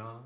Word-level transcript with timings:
Shah. 0.00 0.16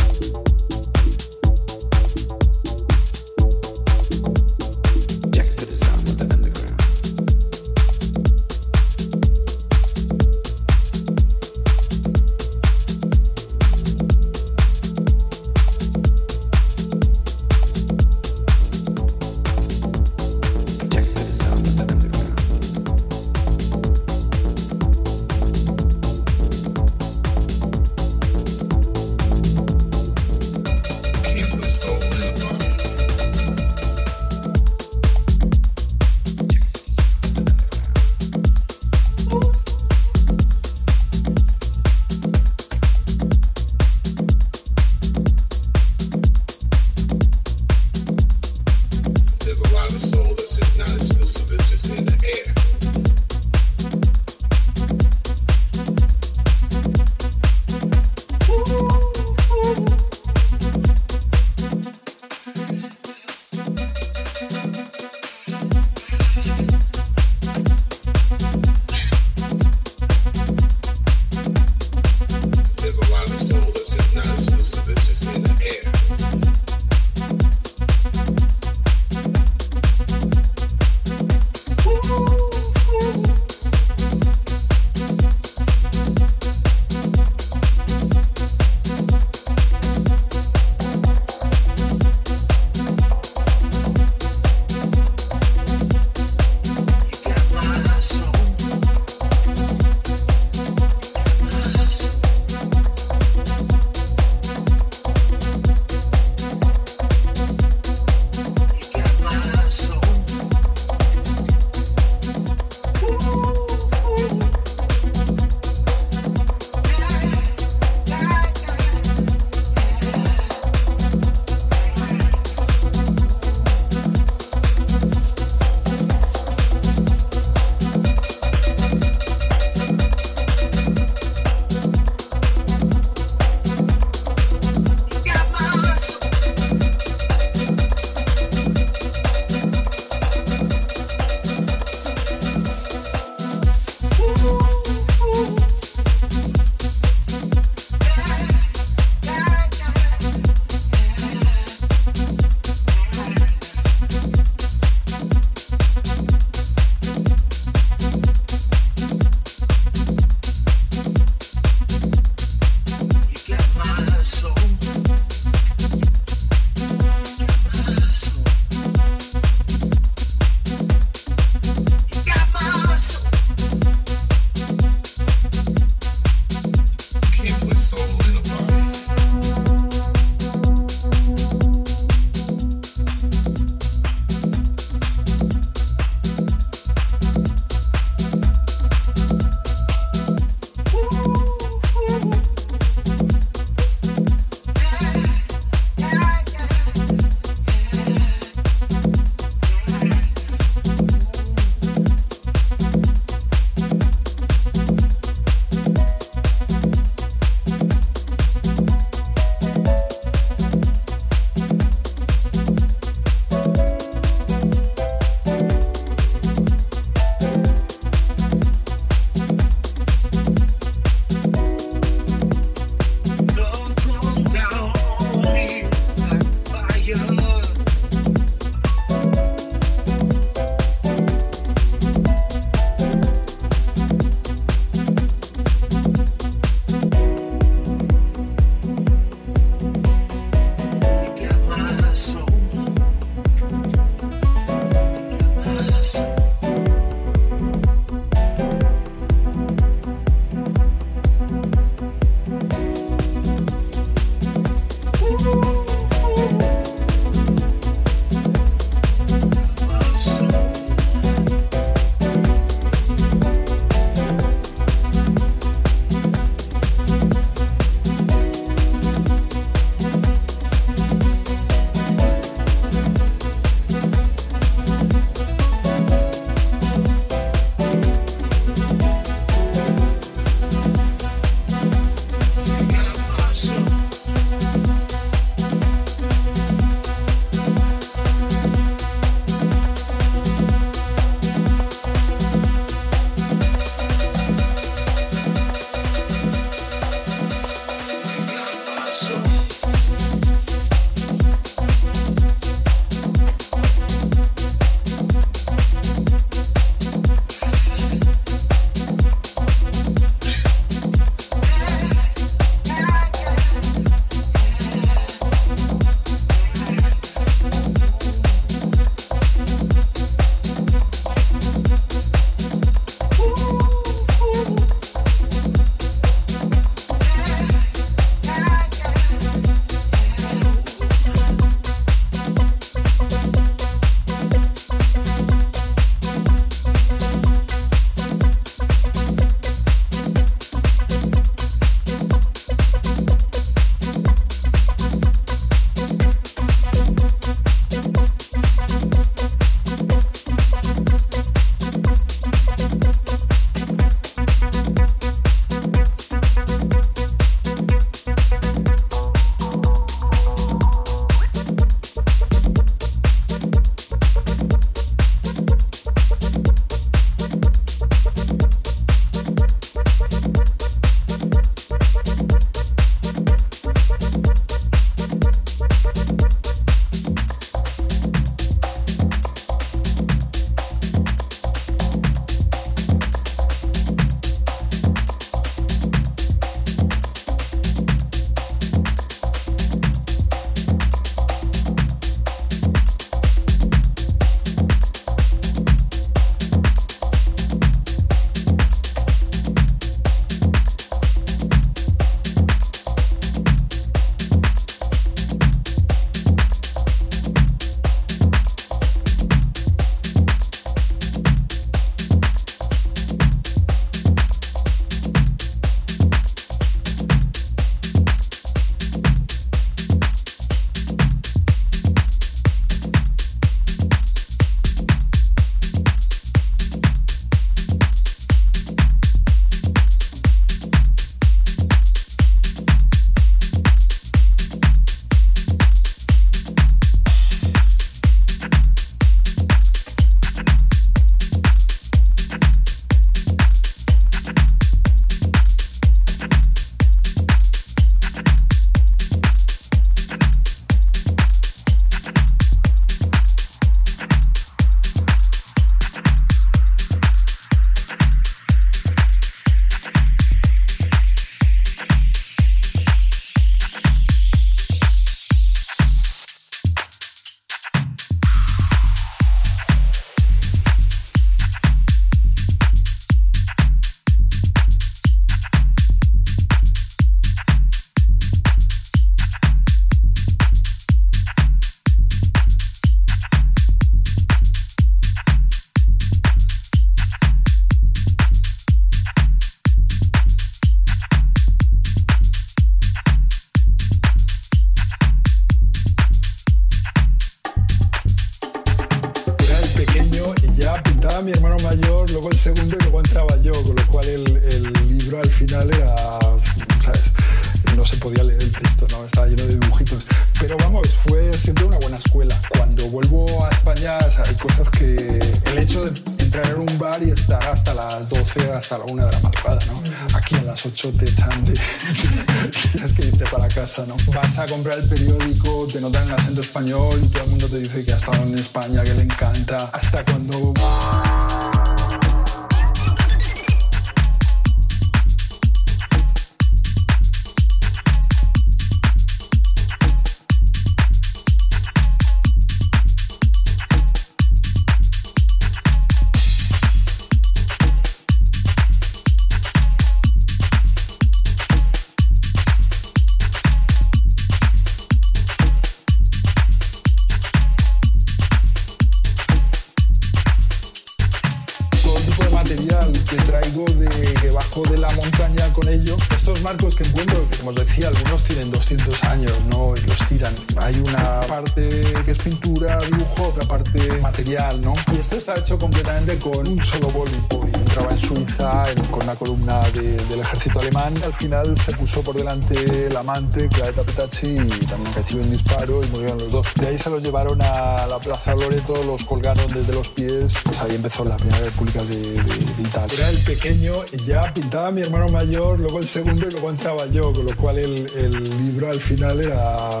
El 582.50 583.16
amante, 583.16 583.68
Claretta 583.68 584.02
Petacci, 584.02 584.56
y 584.56 584.86
también 584.86 585.14
recibió 585.14 585.42
un 585.44 585.50
disparo 585.50 586.02
y 586.02 586.06
murieron 586.08 586.38
los 586.38 586.50
dos. 586.50 586.66
De 586.74 586.88
ahí 586.88 586.98
se 586.98 587.10
los 587.10 587.22
llevaron 587.22 587.60
a 587.62 588.06
la 588.06 588.18
Plaza 588.18 588.54
Loreto, 588.54 589.02
los 589.04 589.24
colgaron 589.24 589.66
desde 589.68 589.92
los 589.92 590.08
pies. 590.08 590.52
Pues 590.64 590.80
ahí 590.80 590.96
empezó 590.96 591.24
la 591.24 591.36
Primera 591.36 591.64
República 591.64 592.02
de, 592.04 592.16
de, 592.16 592.82
Italia. 592.82 593.14
Era 593.18 593.28
el 593.30 593.38
pequeño 593.38 594.04
ya 594.26 594.52
pintaba 594.52 594.90
mi 594.90 595.02
hermano 595.02 595.28
mayor, 595.28 595.78
luego 595.78 595.98
el 595.98 596.08
segundo 596.08 596.46
y 596.48 596.50
luego 596.50 596.70
entraba 596.70 597.06
yo, 597.06 597.32
con 597.32 597.46
lo 597.46 597.56
cual 597.56 597.78
el, 597.78 598.10
el 598.16 598.66
libro 598.66 598.90
al 598.90 599.00
final 599.00 599.40
era, 599.40 600.00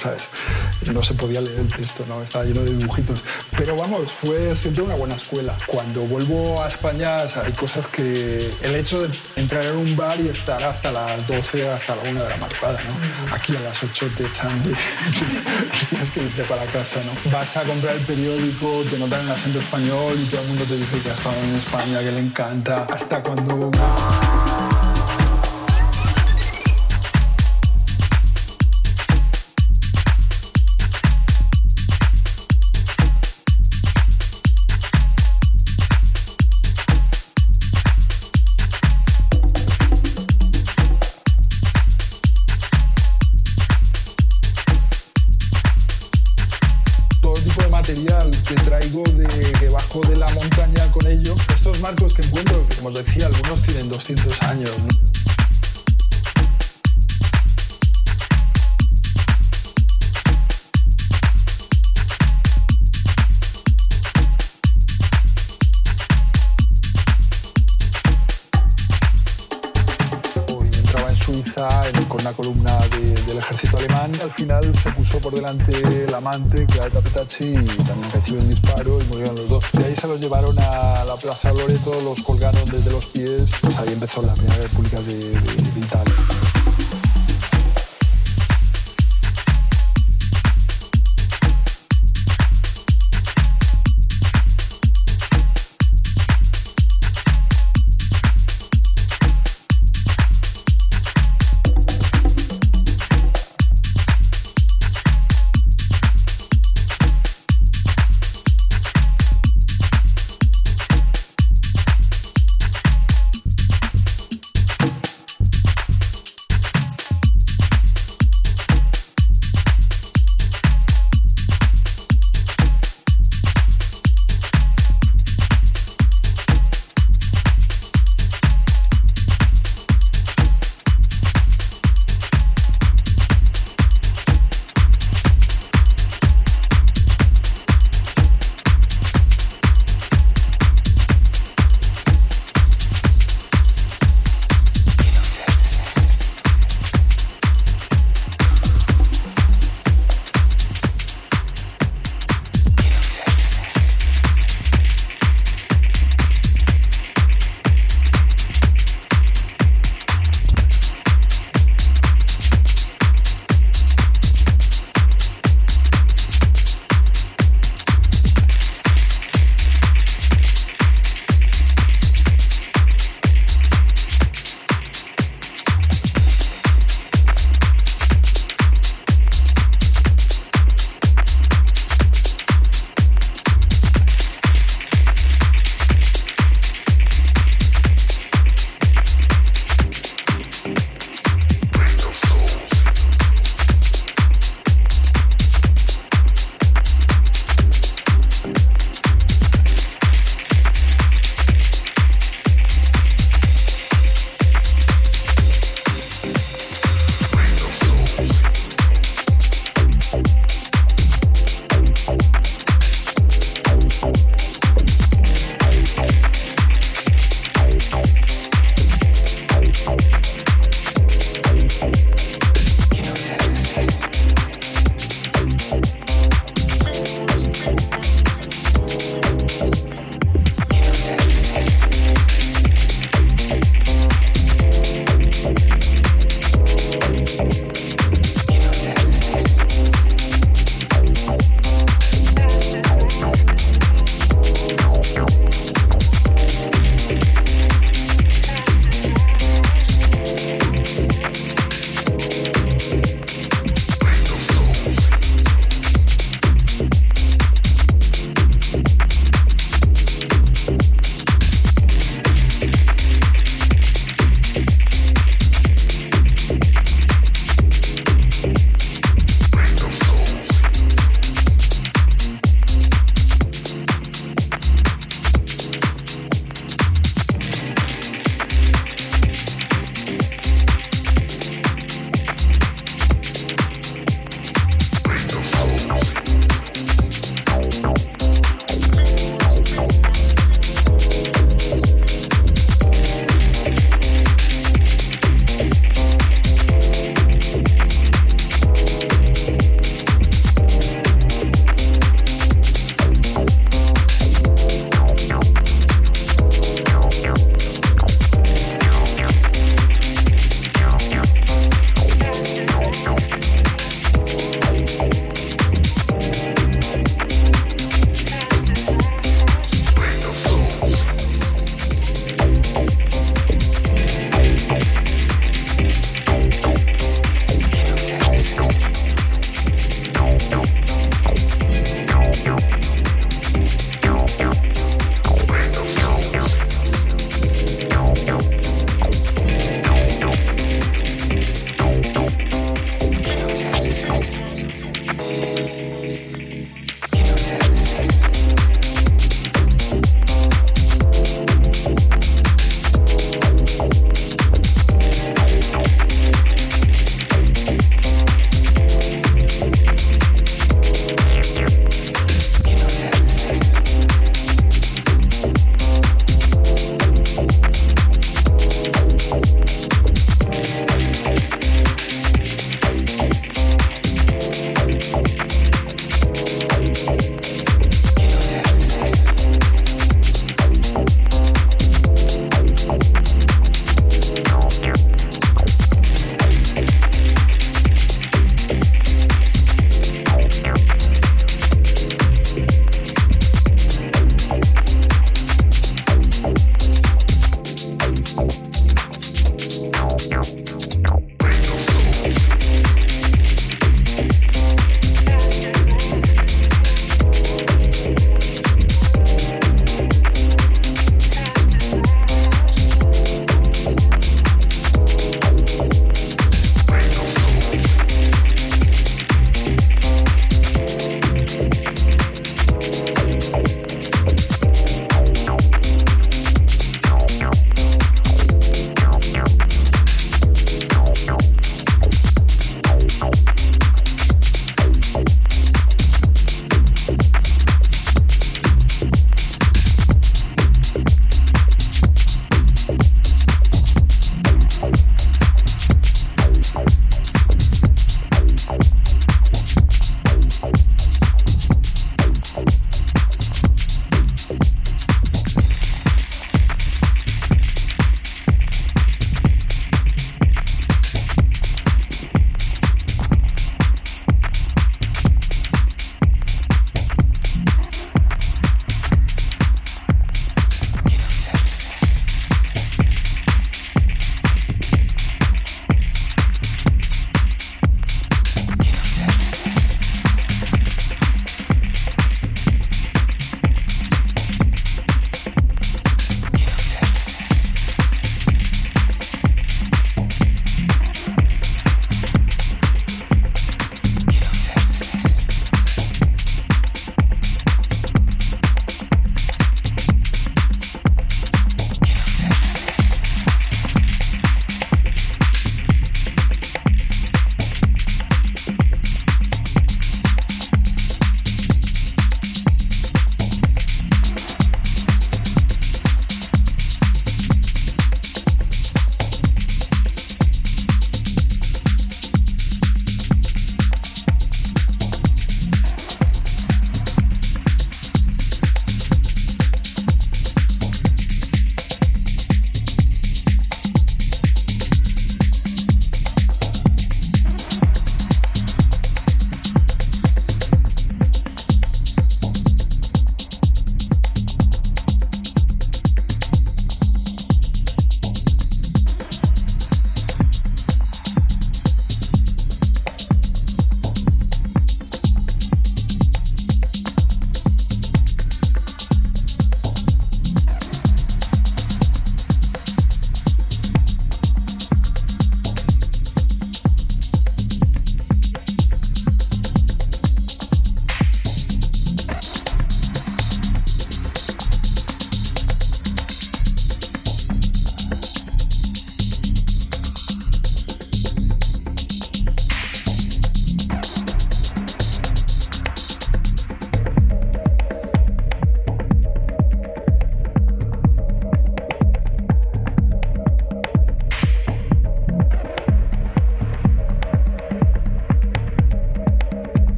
¿sabes? 0.00 0.22
No 0.92 1.02
se 1.02 1.14
podía 1.14 1.40
leer 1.40 1.58
el 1.58 1.68
texto, 1.68 2.04
¿no? 2.08 2.22
Estaba 2.22 2.44
lleno 2.44 2.62
de 2.62 2.76
dibujitos. 2.76 3.20
Pero 3.56 3.76
vamos, 3.76 4.06
fue 4.12 4.54
siempre 4.56 4.82
una 4.82 4.94
buena 4.94 5.16
escuela. 5.16 5.56
Cuando 5.66 6.02
vuelvo 6.02 6.62
a 6.62 6.68
España 6.68 7.18
hay 7.18 7.52
cosas 7.52 7.86
que 7.88 8.50
el 8.62 8.74
hecho 8.74 9.02
de 9.02 9.08
entrar 9.36 9.64
en 9.64 9.76
un 9.76 9.96
bar 9.96 10.18
y 10.20 10.28
estar 10.28 10.62
hasta 10.62 10.92
las 10.92 11.26
12, 11.26 11.68
hasta 11.70 11.96
la 11.96 12.02
1 12.10 12.22
de 12.22 12.28
la 12.28 12.36
madrugada, 12.36 12.78
¿no? 12.84 13.34
Aquí 13.34 13.56
a 13.56 13.60
las 13.60 13.82
8 13.82 14.08
te 14.16 14.24
echan 14.24 14.62
de... 14.64 14.70
tienes 15.90 16.10
que 16.10 16.22
irte 16.22 16.44
para 16.44 16.64
casa, 16.66 17.00
¿no? 17.04 17.30
Vas 17.30 17.56
a 17.56 17.62
comprar 17.62 17.96
el 17.96 18.02
periódico, 18.02 18.84
te 18.90 18.98
notan 18.98 19.20
el 19.24 19.30
acento 19.30 19.58
español 19.58 20.14
y 20.16 20.24
todo 20.26 20.40
el 20.42 20.48
mundo 20.48 20.64
te 20.64 20.76
dice 20.76 21.00
que 21.02 21.10
ha 21.10 21.14
estado 21.14 21.36
en 21.42 21.56
España, 21.56 22.00
que 22.00 22.12
le 22.12 22.20
encanta. 22.20 22.86
Hasta 22.90 23.22
cuando... 23.22 23.70